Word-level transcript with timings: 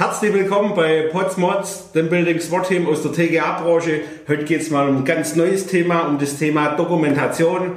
herzlich 0.00 0.32
willkommen 0.32 0.72
bei 0.74 1.10
Potsmods, 1.12 1.92
dem 1.92 2.08
Building 2.08 2.40
SWAT 2.40 2.68
Team 2.68 2.88
aus 2.88 3.02
der 3.02 3.12
TGA-Branche. 3.12 4.00
Heute 4.26 4.44
geht 4.44 4.62
es 4.62 4.70
mal 4.70 4.88
um 4.88 4.96
ein 4.96 5.04
ganz 5.04 5.36
neues 5.36 5.66
Thema, 5.66 6.08
um 6.08 6.18
das 6.18 6.38
Thema 6.38 6.74
Dokumentation. 6.74 7.72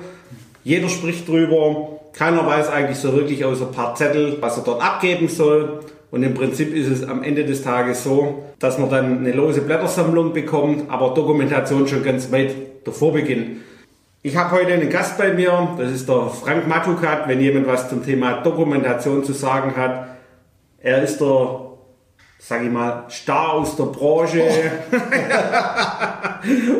Jeder 0.63 0.87
spricht 0.87 1.27
drüber, 1.27 1.99
keiner 2.13 2.47
weiß 2.47 2.69
eigentlich 2.69 2.97
so 2.97 3.11
wirklich 3.11 3.43
außer 3.43 3.67
ein 3.67 3.73
paar 3.73 3.95
Zettel, 3.95 4.37
was 4.39 4.55
er 4.55 4.63
dort 4.63 4.81
abgeben 4.81 5.27
soll. 5.27 5.81
Und 6.11 6.23
im 6.23 6.33
Prinzip 6.33 6.73
ist 6.73 6.87
es 6.87 7.03
am 7.05 7.23
Ende 7.23 7.43
des 7.43 7.61
Tages 7.61 8.05
so, 8.05 8.45
dass 8.57 8.77
man 8.77 8.89
dann 8.89 9.17
eine 9.17 9.33
lose 9.33 9.59
Blättersammlung 9.59 10.31
bekommt, 10.31 10.89
aber 10.89 11.13
Dokumentation 11.13 11.89
schon 11.89 12.05
ganz 12.05 12.31
weit 12.31 12.55
davor 12.85 13.11
beginnt. 13.11 13.57
Ich 14.21 14.37
habe 14.37 14.51
heute 14.51 14.71
einen 14.71 14.89
Gast 14.89 15.17
bei 15.17 15.33
mir, 15.33 15.75
das 15.77 15.91
ist 15.91 16.07
der 16.07 16.29
Frank 16.29 16.69
Matukat, 16.69 17.27
wenn 17.27 17.41
jemand 17.41 17.67
was 17.67 17.89
zum 17.89 18.01
Thema 18.01 18.41
Dokumentation 18.43 19.25
zu 19.25 19.33
sagen 19.33 19.75
hat. 19.75 20.07
Er 20.79 21.03
ist 21.03 21.19
der, 21.19 21.72
sag 22.45 22.63
ich 22.63 22.71
mal, 22.71 23.05
Star 23.09 23.53
aus 23.53 23.75
der 23.77 23.85
Branche. 23.85 24.43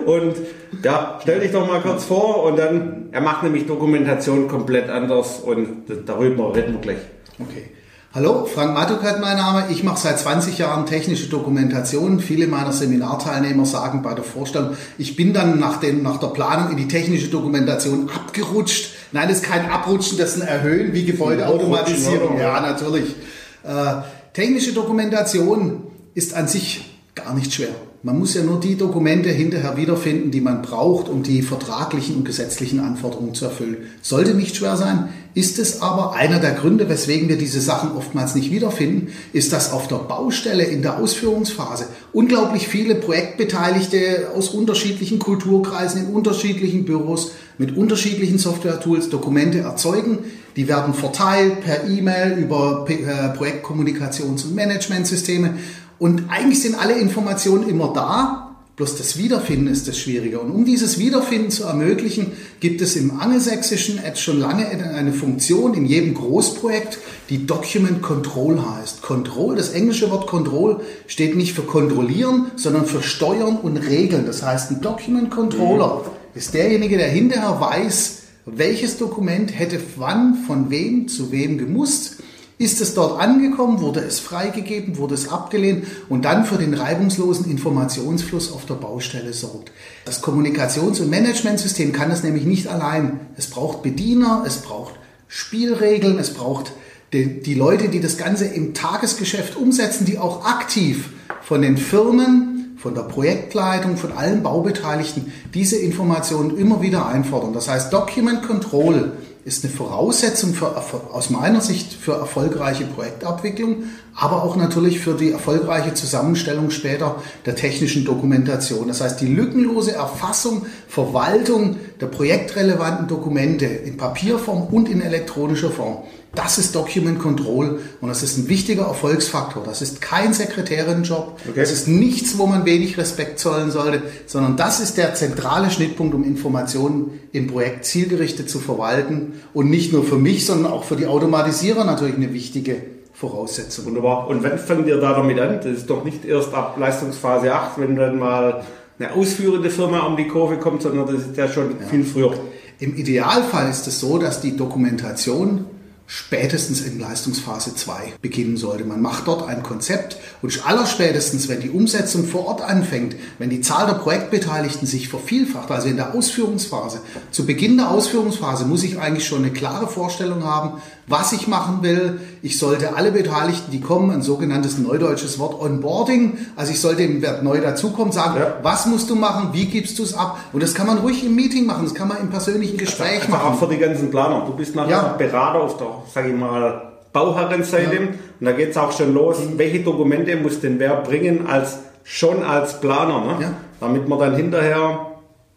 Oh. 0.06 0.12
und 0.12 0.36
ja, 0.84 1.20
stell 1.22 1.40
dich 1.40 1.52
doch 1.52 1.66
mal 1.68 1.80
kurz 1.82 2.04
vor 2.04 2.44
und 2.44 2.58
dann, 2.58 3.08
er 3.12 3.22
macht 3.22 3.44
nämlich 3.44 3.66
Dokumentation 3.66 4.48
komplett 4.48 4.90
anders 4.90 5.40
und 5.40 5.84
darüber 6.06 6.54
reden 6.54 6.74
wir 6.74 6.82
gleich. 6.82 6.98
Okay. 7.40 7.70
Hallo, 8.14 8.46
Frank 8.46 8.76
Matukat 8.76 9.20
mein 9.22 9.38
Name. 9.38 9.66
Ich 9.72 9.84
mache 9.84 10.00
seit 10.00 10.20
20 10.20 10.60
Jahren 10.60 10.86
technische 10.86 11.30
Dokumentation. 11.30 12.20
Viele 12.20 12.46
meiner 12.46 12.72
Seminarteilnehmer 12.72 13.66
sagen 13.66 14.04
bei 14.04 14.14
der 14.14 14.24
Vorstellung, 14.24 14.78
ich 15.00 15.16
bin 15.16 15.34
dann 15.34 15.60
nach, 15.60 15.80
dem, 15.80 16.04
nach 16.04 16.20
der 16.20 16.28
Planung 16.28 16.70
in 16.70 16.78
die 16.78 16.88
technische 16.88 17.30
Dokumentation 17.30 18.12
abgerutscht. 18.14 18.94
Nein, 19.14 19.30
das 19.30 19.38
ist 19.38 19.46
kein 19.46 19.68
Abrutschen, 19.68 20.20
das 20.20 20.36
ist 20.36 20.42
ein 20.44 20.48
Erhöhen 20.48 20.94
wie 20.94 21.06
Gebäudeautomatisierung. 21.06 22.38
Ja, 22.38 22.60
natürlich. 22.60 23.16
Äh, 23.64 24.04
technische 24.34 24.74
Dokumentation 24.74 25.84
ist 26.14 26.34
an 26.34 26.48
sich 26.48 27.00
gar 27.16 27.34
nicht 27.34 27.54
schwer. 27.54 27.76
Man 28.06 28.20
muss 28.20 28.34
ja 28.34 28.44
nur 28.44 28.60
die 28.60 28.76
Dokumente 28.76 29.30
hinterher 29.30 29.78
wiederfinden, 29.78 30.30
die 30.30 30.42
man 30.42 30.62
braucht, 30.62 31.08
um 31.08 31.24
die 31.24 31.42
vertraglichen 31.42 32.18
und 32.18 32.26
gesetzlichen 32.26 32.82
Anforderungen 32.82 33.34
zu 33.34 33.46
erfüllen. 33.46 33.78
Sollte 34.02 34.34
nicht 34.34 34.58
schwer 34.58 34.76
sein, 34.76 35.08
ist 35.36 35.58
es 35.58 35.82
aber 35.82 36.12
einer 36.12 36.40
der 36.40 36.52
Gründe, 36.52 36.90
weswegen 36.90 37.30
wir 37.30 37.38
diese 37.38 37.62
Sachen 37.62 37.94
oftmals 37.94 38.36
nicht 38.36 38.52
wiederfinden, 38.52 39.14
ist, 39.32 39.54
dass 39.54 39.72
auf 39.72 39.88
der 39.88 39.96
Baustelle 39.96 40.66
in 40.66 40.82
der 40.82 41.00
Ausführungsphase 41.00 41.86
unglaublich 42.12 42.68
viele 42.68 42.96
Projektbeteiligte 42.96 44.32
aus 44.36 44.50
unterschiedlichen 44.50 45.20
Kulturkreisen, 45.20 46.06
in 46.06 46.14
unterschiedlichen 46.14 46.84
Büros 46.84 47.32
mit 47.58 47.78
unterschiedlichen 47.78 48.38
Software-Tools 48.38 49.12
Dokumente 49.12 49.60
erzeugen. 49.60 50.20
Die 50.56 50.68
werden 50.68 50.94
verteilt 50.94 51.62
per 51.62 51.88
E-Mail 51.88 52.38
über 52.38 52.86
äh, 52.90 53.38
Projektkommunikations- 53.38 54.44
und 54.46 54.56
Managementsysteme 54.56 55.56
und 56.04 56.26
eigentlich 56.28 56.62
sind 56.62 56.76
alle 56.76 57.00
Informationen 57.00 57.70
immer 57.70 57.94
da, 57.94 58.58
bloß 58.76 58.98
das 58.98 59.18
Wiederfinden 59.18 59.68
ist 59.68 59.88
das 59.88 59.98
Schwierige. 59.98 60.42
Und 60.42 60.52
um 60.52 60.66
dieses 60.66 61.00
Wiederfinden 61.00 61.50
zu 61.50 61.64
ermöglichen, 61.64 62.34
gibt 62.60 62.82
es 62.82 62.98
im 62.98 63.22
Angelsächsischen 63.22 64.02
jetzt 64.06 64.20
schon 64.20 64.38
lange 64.38 64.68
eine 64.68 65.14
Funktion 65.14 65.74
in 65.74 65.86
jedem 65.86 66.14
Großprojekt, 66.14 67.00
die 67.30 67.48
Document 67.48 68.02
Control 68.02 68.62
heißt. 68.76 69.02
Control, 69.02 69.56
das 69.56 69.70
englische 69.70 70.12
Wort 70.12 70.28
Control 70.28 70.82
steht 71.08 71.38
nicht 71.38 71.54
für 71.54 71.62
kontrollieren, 71.62 72.52
sondern 72.58 72.86
für 72.86 73.02
steuern 73.02 73.56
und 73.56 73.78
regeln. 73.78 74.26
Das 74.26 74.44
heißt, 74.44 74.72
ein 74.72 74.82
Document 74.82 75.32
Controller 75.32 76.00
mhm. 76.04 76.38
ist 76.38 76.54
derjenige, 76.54 76.98
der 76.98 77.08
hinterher 77.08 77.62
weiß, 77.62 78.24
welches 78.46 78.98
Dokument 78.98 79.58
hätte 79.58 79.80
wann 79.96 80.36
von 80.36 80.70
wem 80.70 81.08
zu 81.08 81.32
wem 81.32 81.58
gemusst 81.58 82.18
ist 82.64 82.82
es 82.82 82.94
dort 82.94 83.20
angekommen? 83.20 83.82
Wurde 83.82 84.00
es 84.00 84.20
freigegeben? 84.20 84.98
Wurde 84.98 85.16
es 85.16 85.30
abgelehnt? 85.30 85.86
Und 86.10 86.26
dann 86.26 86.46
für 86.46 86.58
den 86.58 86.74
reibungslosen 86.74 87.50
Informationsfluss 87.52 88.52
auf 88.52 88.66
der 88.66 88.76
Baustelle 88.76 89.34
sorgt. 89.34 89.72
Das 90.06 90.24
Kommunikations- 90.24 91.02
und 91.02 91.10
Managementsystem 91.10 91.92
kann 91.92 92.10
es 92.10 92.24
nämlich 92.24 92.46
nicht 92.46 92.68
allein. 92.68 93.20
Es 93.36 93.48
braucht 93.48 93.84
Bediener, 93.84 94.44
es 94.48 94.58
braucht 94.58 94.94
Spielregeln, 95.28 96.18
es 96.20 96.34
braucht 96.34 96.72
die, 97.12 97.42
die 97.42 97.54
Leute, 97.54 97.90
die 97.90 98.00
das 98.00 98.18
Ganze 98.18 98.46
im 98.46 98.74
Tagesgeschäft 98.74 99.56
umsetzen, 99.56 100.06
die 100.06 100.18
auch 100.18 100.46
aktiv 100.46 101.10
von 101.42 101.62
den 101.62 101.78
Firmen, 101.78 102.78
von 102.78 102.96
der 102.96 103.04
Projektleitung, 103.04 103.98
von 103.98 104.12
allen 104.12 104.44
Baubeteiligten 104.44 105.32
diese 105.54 105.78
Informationen 105.78 106.58
immer 106.58 106.82
wieder 106.82 107.08
einfordern. 107.08 107.54
Das 107.54 107.70
heißt, 107.70 107.94
Document 107.94 108.44
Control 108.44 109.14
ist 109.46 109.66
eine 109.66 109.74
Voraussetzung 109.74 110.54
für, 110.54 110.76
aus 111.12 111.30
meiner 111.30 111.60
Sicht 111.60 111.94
für 111.94 112.14
erfolgreiche 112.14 112.86
Projektabwicklung, 112.86 113.84
aber 114.16 114.44
auch 114.44 114.56
natürlich 114.56 115.00
für 115.00 115.16
die 115.16 115.32
erfolgreiche 115.32 115.94
Zusammenstellung 115.94 116.70
später 116.70 117.22
der 117.46 117.56
technischen 117.56 118.06
Dokumentation. 118.06 118.88
Das 118.88 119.02
heißt, 119.02 119.20
die 119.20 119.28
lückenlose 119.28 119.94
Erfassung, 119.94 120.66
Verwaltung 120.88 121.78
der 122.04 122.10
projektrelevanten 122.10 123.08
Dokumente 123.08 123.66
in 123.66 123.96
Papierform 123.96 124.64
und 124.64 124.90
in 124.90 125.02
elektronischer 125.02 125.72
Form. 125.72 126.00
Das 126.36 126.58
ist 126.58 126.76
Document 126.76 127.18
Control 127.18 127.80
und 128.02 128.10
das 128.10 128.24
ist 128.24 128.38
ein 128.38 128.50
wichtiger 128.50 128.88
Erfolgsfaktor. 128.88 129.64
Das 129.64 129.82
ist 129.82 130.02
kein 130.02 130.34
Sekretärinnenjob. 130.34 131.40
Okay. 131.48 131.60
Das 131.62 131.72
ist 131.72 131.88
nichts, 131.88 132.38
wo 132.38 132.46
man 132.46 132.66
wenig 132.66 132.98
Respekt 132.98 133.40
zollen 133.40 133.72
sollte, 133.72 134.02
sondern 134.26 134.58
das 134.58 134.82
ist 134.82 134.98
der 134.98 135.16
zentrale 135.16 135.72
Schnittpunkt, 135.72 136.14
um 136.14 136.26
Informationen 136.26 137.22
im 137.32 137.48
Projekt 137.48 137.86
zielgerichtet 137.86 138.50
zu 138.50 138.60
verwalten 138.60 139.40
und 139.54 139.70
nicht 139.70 139.94
nur 139.94 140.04
für 140.04 140.18
mich, 140.18 140.46
sondern 140.46 140.74
auch 140.74 140.84
für 140.84 140.98
die 140.98 141.08
Automatisierer 141.08 141.86
natürlich 141.86 142.16
eine 142.16 142.34
wichtige 142.34 142.82
Voraussetzung. 143.14 143.86
Wunderbar. 143.86 144.28
Und 144.28 144.44
wann 144.44 144.58
fangen 144.58 144.86
wir 144.86 145.00
da 145.00 145.14
damit 145.14 145.40
an? 145.40 145.62
Das 145.64 145.68
ist 145.68 145.90
doch 145.90 146.04
nicht 146.04 146.26
erst 146.26 146.54
ab 146.54 146.76
Leistungsphase 146.78 147.54
8, 147.54 147.80
wenn 147.80 147.96
dann 147.96 148.20
mal 148.20 148.66
eine 149.04 149.14
ausführende 149.14 149.70
Firma 149.70 150.02
um 150.02 150.18
die 150.18 150.28
Kurve 150.28 150.58
kommt, 150.58 150.82
sondern 150.82 151.08
das 151.08 151.28
ist 151.28 151.38
ja 151.38 151.48
schon 151.48 151.72
ja. 151.80 151.88
viel 151.88 152.04
früher. 152.04 152.34
Im 152.80 152.96
Idealfall 152.96 153.70
ist 153.70 153.88
es 153.88 154.00
so, 154.00 154.18
dass 154.18 154.42
die 154.42 154.58
Dokumentation 154.58 155.66
spätestens 156.06 156.82
in 156.82 157.00
Leistungsphase 157.00 157.76
2 157.76 158.16
beginnen 158.22 158.58
sollte. 158.58 158.84
Man 158.84 159.02
macht 159.02 159.28
dort 159.28 159.48
ein 159.48 159.64
Konzept 159.64 160.18
und 160.42 160.68
allerspätestens, 160.68 161.48
wenn 161.48 161.62
die 161.62 161.70
Umsetzung 161.70 162.26
vor 162.26 162.46
Ort 162.48 162.62
anfängt, 162.62 163.16
wenn 163.40 163.50
die 163.50 163.62
Zahl 163.62 163.88
der 163.88 163.94
Projektbeteiligten 163.94 164.86
sich 164.86 165.08
vervielfacht, 165.08 165.72
also 165.72 165.88
in 165.88 165.96
der 165.96 166.14
Ausführungsphase, 166.14 167.02
zu 167.32 167.46
Beginn 167.46 167.78
der 167.78 167.90
Ausführungsphase 167.90 168.66
muss 168.66 168.84
ich 168.84 169.00
eigentlich 169.00 169.26
schon 169.26 169.40
eine 169.44 169.54
klare 169.54 169.88
Vorstellung 169.88 170.44
haben, 170.44 170.82
was 171.08 171.34
ich 171.34 171.48
machen 171.48 171.80
will. 171.82 172.20
Ich 172.42 172.58
sollte 172.60 172.96
alle 172.96 173.12
Beteiligten, 173.12 173.72
die 173.72 173.82
kommen, 173.82 174.12
ein 174.12 174.22
sogenanntes 174.22 174.78
neudeutsches 174.78 175.40
Wort 175.40 175.60
Onboarding, 175.60 176.38
also 176.56 176.72
ich 176.72 176.80
sollte 176.80 177.04
dem 177.04 177.22
Wert 177.22 177.44
neu 177.44 177.60
dazukommen, 177.60 178.12
sagen, 178.12 178.40
ja. 178.40 178.58
was 178.62 178.86
musst 178.86 179.10
du 179.10 179.16
machen, 179.16 179.50
wie 179.54 179.66
gibst 179.66 180.00
du 180.00 180.04
es 180.04 180.14
ab? 180.14 180.38
Und 180.54 180.64
das 180.64 180.74
kann 180.74 180.88
man 180.88 181.00
ruhig 181.00 181.26
im 181.26 181.36
Meeting 181.36 181.66
machen, 181.66 181.84
das 181.84 181.94
kann 181.94 182.08
man 182.08 182.18
im 182.18 182.30
persönlichen 182.30 182.78
Gespräch 182.78 183.22
also 183.22 183.32
machen. 183.32 183.54
Auch 183.54 183.60
für 183.60 183.68
die 183.68 183.78
ganzen 183.78 184.10
Planer. 184.10 184.46
Du 184.46 184.54
bist 184.54 184.76
nachher 184.76 184.90
ja. 184.90 185.16
Berater 185.18 185.62
auf 185.62 185.78
der, 185.78 185.88
sag 186.14 186.28
ich 186.28 186.36
mal, 186.36 186.94
Bauherrenseite 187.12 187.96
ja. 187.96 188.02
und 188.02 188.46
da 188.46 188.52
geht 188.54 188.72
es 188.72 188.78
auch 188.78 188.92
schon 188.92 189.14
los, 189.14 189.38
mhm. 189.40 189.58
welche 189.58 189.82
Dokumente 189.82 190.36
muss 190.36 190.60
denn 190.60 190.80
wer 190.80 190.96
bringen 190.98 191.48
als 191.48 191.80
schon 192.04 192.44
als 192.44 192.80
Planer, 192.82 193.26
ne? 193.40 193.54
Damit 193.80 194.08
man 194.08 194.20
dann 194.20 194.36
hinterher 194.36 195.13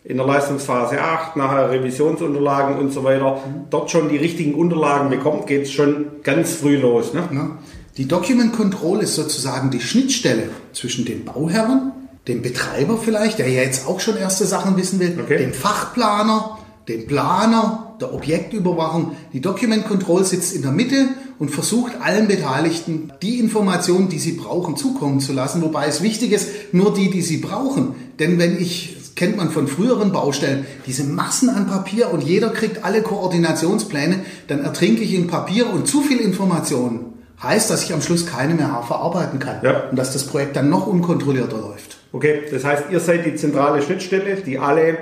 in 0.08 0.18
der 0.18 0.26
Leistungsphase 0.26 1.00
8, 1.00 1.36
nachher 1.36 1.70
Revisionsunterlagen 1.70 2.78
und 2.78 2.92
so 2.92 3.02
weiter, 3.02 3.42
dort 3.70 3.90
schon 3.90 4.08
die 4.08 4.16
richtigen 4.16 4.54
Unterlagen 4.54 5.10
bekommt, 5.10 5.48
geht 5.48 5.62
es 5.62 5.72
schon 5.72 6.06
ganz 6.22 6.54
früh 6.54 6.76
los. 6.76 7.12
Ne? 7.12 7.28
Ja. 7.32 7.50
Die 7.96 8.06
Document 8.06 8.52
Control 8.52 9.00
ist 9.00 9.16
sozusagen 9.16 9.70
die 9.70 9.80
Schnittstelle 9.80 10.50
zwischen 10.72 11.04
dem 11.04 11.24
Bauherren, 11.24 11.92
dem 12.28 12.42
Betreiber 12.42 12.98
vielleicht, 12.98 13.40
der 13.40 13.48
ja 13.48 13.62
jetzt 13.62 13.88
auch 13.88 13.98
schon 13.98 14.16
erste 14.16 14.46
Sachen 14.46 14.76
wissen 14.76 15.00
will, 15.00 15.18
okay. 15.20 15.38
dem 15.38 15.52
Fachplaner, 15.52 16.58
dem 16.88 17.06
Planer, 17.08 17.96
der 18.00 18.14
Objektüberwachung. 18.14 19.16
Die 19.32 19.40
Document 19.40 19.88
Control 19.88 20.24
sitzt 20.24 20.54
in 20.54 20.62
der 20.62 20.70
Mitte 20.70 21.08
und 21.40 21.50
versucht 21.50 22.00
allen 22.00 22.28
Beteiligten 22.28 23.12
die 23.22 23.40
Informationen, 23.40 24.08
die 24.08 24.20
sie 24.20 24.32
brauchen, 24.32 24.76
zukommen 24.76 25.18
zu 25.18 25.32
lassen. 25.32 25.62
Wobei 25.62 25.86
es 25.86 26.00
wichtig 26.00 26.30
ist, 26.30 26.48
nur 26.72 26.94
die, 26.94 27.10
die 27.10 27.22
sie 27.22 27.38
brauchen. 27.38 27.94
Denn 28.20 28.38
wenn 28.38 28.60
ich 28.60 28.95
kennt 29.16 29.36
man 29.36 29.50
von 29.50 29.66
früheren 29.66 30.12
Baustellen, 30.12 30.66
diese 30.86 31.04
Massen 31.04 31.48
an 31.48 31.66
Papier 31.66 32.12
und 32.12 32.22
jeder 32.22 32.50
kriegt 32.50 32.84
alle 32.84 33.02
Koordinationspläne, 33.02 34.20
dann 34.46 34.62
ertrinke 34.62 35.02
ich 35.02 35.14
in 35.14 35.26
Papier 35.26 35.68
und 35.68 35.88
zu 35.88 36.02
viel 36.02 36.20
Information 36.20 37.14
heißt, 37.42 37.70
dass 37.70 37.84
ich 37.84 37.92
am 37.92 38.00
Schluss 38.00 38.26
keine 38.26 38.54
mehr 38.54 38.82
verarbeiten 38.86 39.38
kann 39.38 39.56
ja. 39.62 39.88
und 39.90 39.98
dass 39.98 40.12
das 40.12 40.24
Projekt 40.24 40.56
dann 40.56 40.70
noch 40.70 40.86
unkontrollierter 40.86 41.58
läuft. 41.58 41.98
Okay, 42.12 42.42
das 42.50 42.64
heißt, 42.64 42.84
ihr 42.90 43.00
seid 43.00 43.26
die 43.26 43.34
zentrale 43.34 43.82
Schnittstelle, 43.82 44.36
die 44.36 44.58
alle 44.58 44.98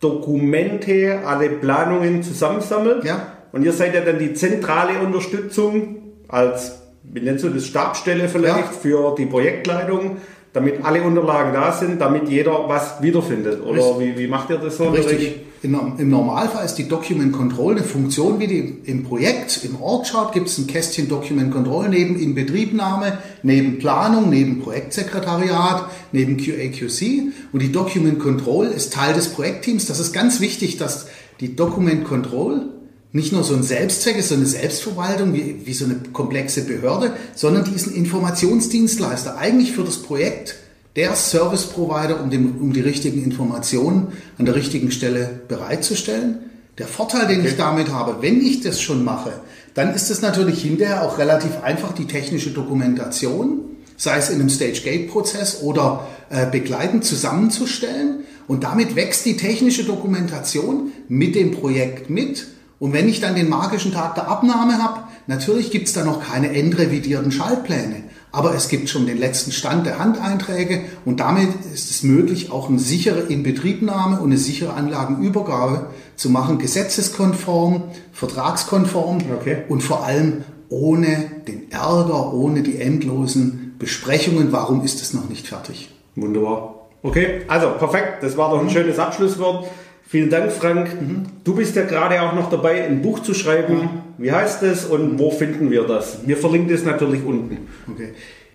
Dokumente, 0.00 1.20
alle 1.24 1.48
Planungen 1.48 2.22
zusammensammelt. 2.22 3.04
Ja. 3.04 3.32
Und 3.52 3.64
ihr 3.64 3.72
seid 3.72 3.94
ja 3.94 4.00
dann 4.00 4.18
die 4.18 4.34
zentrale 4.34 5.00
Unterstützung 5.00 6.02
als, 6.28 6.82
wie 7.02 7.20
nennst 7.20 7.44
du 7.44 7.48
das, 7.48 7.66
Stabstelle 7.66 8.28
vielleicht 8.28 8.56
ja. 8.56 8.78
für 8.80 9.14
die 9.16 9.26
Projektleitung 9.26 10.18
damit 10.52 10.84
alle 10.84 11.02
Unterlagen 11.02 11.52
da 11.54 11.72
sind, 11.72 12.00
damit 12.00 12.28
jeder 12.28 12.68
was 12.68 13.00
wiederfindet. 13.00 13.62
Oder 13.64 13.98
wie, 13.98 14.18
wie 14.18 14.26
macht 14.26 14.50
ihr 14.50 14.58
das 14.58 14.76
so? 14.76 14.90
Richtig. 14.90 15.40
Im 15.62 16.10
Normalfall 16.10 16.64
ist 16.64 16.74
die 16.74 16.88
Document 16.88 17.32
Control 17.32 17.76
eine 17.76 17.84
Funktion 17.84 18.40
wie 18.40 18.48
die 18.48 18.78
im 18.84 19.04
Projekt. 19.04 19.64
Im 19.64 19.80
Org-Chart 19.80 20.32
gibt 20.32 20.48
es 20.48 20.58
ein 20.58 20.66
Kästchen 20.66 21.08
Document 21.08 21.52
Control 21.52 21.88
neben 21.88 22.18
Inbetriebnahme, 22.18 23.18
neben 23.44 23.78
Planung, 23.78 24.28
neben 24.28 24.60
Projektsekretariat, 24.60 25.88
neben 26.10 26.36
QA/QC. 26.36 27.30
Und 27.52 27.62
die 27.62 27.70
Document 27.70 28.18
Control 28.18 28.66
ist 28.66 28.92
Teil 28.92 29.14
des 29.14 29.28
Projektteams. 29.28 29.86
Das 29.86 30.00
ist 30.00 30.12
ganz 30.12 30.40
wichtig, 30.40 30.78
dass 30.78 31.06
die 31.38 31.54
Document 31.54 32.04
Control 32.04 32.64
nicht 33.12 33.32
nur 33.32 33.44
so 33.44 33.54
ein 33.54 33.62
Selbstzweck 33.62 34.16
ist, 34.16 34.30
so 34.30 34.34
eine 34.34 34.46
Selbstverwaltung 34.46 35.34
wie, 35.34 35.66
wie 35.66 35.74
so 35.74 35.84
eine 35.84 35.96
komplexe 36.12 36.64
Behörde, 36.64 37.12
sondern 37.34 37.64
die 37.64 37.74
ist 37.74 37.86
ein 37.86 37.94
Informationsdienstleister 37.94 39.36
eigentlich 39.36 39.72
für 39.72 39.84
das 39.84 39.98
Projekt 39.98 40.56
der 40.96 41.14
Service 41.14 41.64
Provider, 41.64 42.22
um, 42.22 42.30
dem, 42.30 42.56
um 42.60 42.72
die 42.72 42.80
richtigen 42.80 43.22
Informationen 43.22 44.08
an 44.38 44.46
der 44.46 44.54
richtigen 44.54 44.90
Stelle 44.90 45.40
bereitzustellen. 45.48 46.38
Der 46.78 46.86
Vorteil, 46.86 47.26
den 47.26 47.40
okay. 47.40 47.50
ich 47.50 47.56
damit 47.56 47.90
habe, 47.90 48.22
wenn 48.22 48.40
ich 48.40 48.60
das 48.60 48.80
schon 48.80 49.04
mache, 49.04 49.32
dann 49.74 49.94
ist 49.94 50.10
es 50.10 50.22
natürlich 50.22 50.62
hinterher 50.62 51.02
auch 51.02 51.18
relativ 51.18 51.62
einfach, 51.62 51.92
die 51.92 52.06
technische 52.06 52.50
Dokumentation, 52.50 53.60
sei 53.96 54.18
es 54.18 54.30
in 54.30 54.40
einem 54.40 54.48
Stage-Gate-Prozess 54.48 55.62
oder 55.62 56.06
äh, 56.30 56.46
begleitend 56.46 57.04
zusammenzustellen. 57.04 58.24
Und 58.48 58.64
damit 58.64 58.96
wächst 58.96 59.24
die 59.24 59.36
technische 59.36 59.84
Dokumentation 59.84 60.92
mit 61.08 61.34
dem 61.34 61.52
Projekt 61.52 62.10
mit. 62.10 62.46
Und 62.82 62.92
wenn 62.92 63.08
ich 63.08 63.20
dann 63.20 63.36
den 63.36 63.48
magischen 63.48 63.92
Tag 63.92 64.16
der 64.16 64.26
Abnahme 64.26 64.82
habe, 64.82 65.04
natürlich 65.28 65.70
gibt 65.70 65.86
es 65.86 65.94
da 65.94 66.02
noch 66.02 66.20
keine 66.20 66.52
endrevidierten 66.52 67.30
Schaltpläne. 67.30 68.02
Aber 68.32 68.56
es 68.56 68.68
gibt 68.68 68.88
schon 68.88 69.06
den 69.06 69.18
letzten 69.18 69.52
Stand 69.52 69.86
der 69.86 70.00
Handeinträge 70.00 70.80
und 71.04 71.20
damit 71.20 71.50
ist 71.72 71.92
es 71.92 72.02
möglich, 72.02 72.50
auch 72.50 72.68
eine 72.68 72.80
sichere 72.80 73.20
Inbetriebnahme 73.20 74.18
und 74.18 74.30
eine 74.30 74.36
sichere 74.36 74.72
Anlagenübergabe 74.72 75.90
zu 76.16 76.28
machen, 76.28 76.58
gesetzeskonform, 76.58 77.84
vertragskonform 78.12 79.18
okay. 79.32 79.58
und 79.68 79.84
vor 79.84 80.04
allem 80.04 80.42
ohne 80.68 81.30
den 81.46 81.70
Ärger, 81.70 82.34
ohne 82.34 82.62
die 82.62 82.80
endlosen 82.80 83.76
Besprechungen. 83.78 84.50
Warum 84.50 84.82
ist 84.82 85.00
es 85.00 85.14
noch 85.14 85.28
nicht 85.28 85.46
fertig? 85.46 85.88
Wunderbar. 86.16 86.88
Okay, 87.04 87.42
also 87.46 87.74
perfekt. 87.78 88.24
Das 88.24 88.36
war 88.36 88.50
doch 88.50 88.58
ein 88.58 88.64
mhm. 88.64 88.70
schönes 88.70 88.98
Abschlusswort. 88.98 89.68
Vielen 90.12 90.28
Dank, 90.28 90.52
Frank. 90.52 91.00
Mhm. 91.00 91.22
Du 91.42 91.54
bist 91.54 91.74
ja 91.74 91.84
gerade 91.84 92.20
auch 92.20 92.34
noch 92.34 92.50
dabei, 92.50 92.84
ein 92.84 93.00
Buch 93.00 93.20
zu 93.20 93.32
schreiben. 93.32 93.76
Mhm. 93.76 93.88
Wie 94.18 94.30
heißt 94.30 94.62
es 94.62 94.84
und 94.84 95.18
wo 95.18 95.30
finden 95.30 95.70
wir 95.70 95.84
das? 95.84 96.18
Wir 96.26 96.36
verlinken 96.36 96.74
es 96.74 96.84
natürlich 96.84 97.24
unten. 97.24 97.66
Okay. 97.90 98.12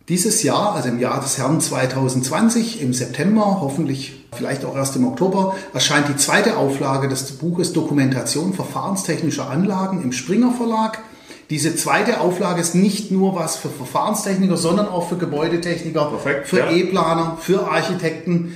Dieses 0.08 0.44
Jahr, 0.44 0.76
also 0.76 0.90
im 0.90 1.00
Jahr 1.00 1.20
des 1.20 1.40
Herrn 1.40 1.60
2020, 1.60 2.80
im 2.84 2.94
September, 2.94 3.58
hoffentlich 3.60 4.28
vielleicht 4.34 4.66
auch 4.66 4.76
erst 4.76 4.98
im 4.98 5.08
Oktober, 5.08 5.56
erscheint 5.74 6.08
die 6.10 6.16
zweite 6.16 6.58
Auflage 6.58 7.08
des 7.08 7.24
Buches 7.32 7.74
Dokumentation 7.74 8.54
verfahrenstechnischer 8.54 9.50
Anlagen 9.50 10.04
im 10.04 10.12
Springer 10.12 10.52
Verlag. 10.52 11.00
Diese 11.50 11.76
zweite 11.76 12.22
Auflage 12.22 12.62
ist 12.62 12.76
nicht 12.76 13.10
nur 13.10 13.34
was 13.34 13.56
für 13.56 13.70
Verfahrenstechniker, 13.70 14.58
sondern 14.58 14.90
auch 14.90 15.10
für 15.10 15.18
Gebäudetechniker, 15.18 16.06
Perfekt, 16.06 16.50
für 16.50 16.60
ja. 16.60 16.70
E-Planer, 16.70 17.40
für 17.42 17.68
Architekten. 17.68 18.54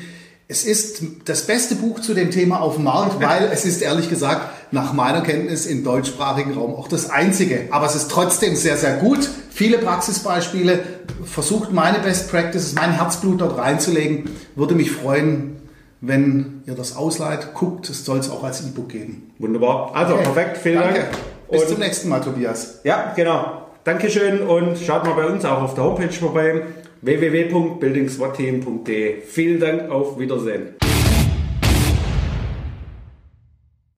Es 0.52 0.66
ist 0.66 1.02
das 1.24 1.48
beste 1.48 1.76
Buch 1.76 2.02
zu 2.02 2.14
dem 2.14 2.30
Thema 2.30 2.60
auf 2.60 2.76
dem 2.76 2.84
Markt, 2.84 3.22
weil 3.22 3.50
es 3.54 3.64
ist 3.64 3.82
ehrlich 3.82 4.10
gesagt 4.10 4.50
nach 4.72 4.92
meiner 4.92 5.22
Kenntnis 5.22 5.66
im 5.66 5.86
deutschsprachigen 5.86 6.56
Raum 6.56 6.76
auch 6.76 6.90
das 6.90 7.10
einzige. 7.10 7.70
Aber 7.72 7.86
es 7.86 7.96
ist 7.96 8.12
trotzdem 8.12 8.58
sehr, 8.58 8.76
sehr 8.76 8.98
gut. 8.98 9.30
Viele 9.50 9.78
Praxisbeispiele. 9.78 10.82
Versucht 11.24 11.72
meine 11.72 12.00
Best 12.00 12.30
Practices, 12.30 12.76
mein 12.76 12.92
Herzblut 12.92 13.40
dort 13.40 13.58
reinzulegen. 13.58 14.30
Würde 14.58 14.76
mich 14.76 14.92
freuen, 14.92 15.56
wenn 16.02 16.64
ihr 16.66 16.76
das 16.76 16.98
ausleiht. 16.98 17.54
Guckt, 17.54 17.90
es 17.90 18.04
soll 18.04 18.20
es 18.20 18.30
auch 18.30 18.44
als 18.44 18.60
E-Book 18.60 18.90
geben. 18.90 19.32
Wunderbar. 19.40 19.96
Also 19.96 20.16
okay. 20.16 20.24
perfekt. 20.24 20.58
Vielen 20.58 20.82
Danke. 20.82 21.00
Dank. 21.00 21.12
Bis 21.50 21.62
und 21.62 21.70
zum 21.70 21.80
nächsten 21.80 22.10
Mal, 22.10 22.20
Tobias. 22.20 22.82
Ja, 22.84 23.14
genau. 23.16 23.68
Dankeschön 23.86 24.42
und 24.42 24.78
schaut 24.78 25.06
mal 25.06 25.14
bei 25.14 25.28
uns 25.28 25.46
auch 25.46 25.62
auf 25.62 25.76
der 25.76 25.86
Homepage 25.86 26.12
vorbei 26.12 26.64
www.buildingswatteam.de. 27.02 29.22
Vielen 29.26 29.60
Dank, 29.60 29.90
auf 29.90 30.20
Wiedersehen. 30.20 30.76